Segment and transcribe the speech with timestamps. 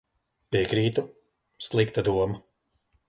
[0.55, 1.03] Piekrītu.
[1.67, 2.41] Slikta doma.